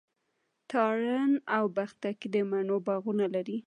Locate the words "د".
2.33-2.35